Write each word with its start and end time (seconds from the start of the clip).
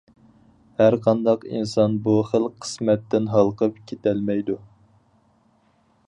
ھەرقانداق 0.81 1.43
ئىنسان 1.49 1.97
بۇ 2.07 2.15
خىل 2.29 2.47
قىسمەتتىن 2.65 3.29
ھالقىپ 3.33 3.77
كېتەلمەيدۇ! 3.91 4.57